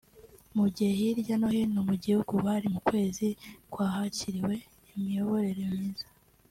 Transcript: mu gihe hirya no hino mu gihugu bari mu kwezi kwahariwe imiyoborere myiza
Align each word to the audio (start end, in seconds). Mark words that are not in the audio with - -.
mu 0.57 0.65
gihe 0.75 0.91
hirya 0.99 1.35
no 1.41 1.47
hino 1.55 1.79
mu 1.89 1.95
gihugu 2.03 2.33
bari 2.45 2.67
mu 2.73 2.79
kwezi 2.89 3.27
kwahariwe 3.71 4.55
imiyoborere 4.95 5.63
myiza 5.73 6.05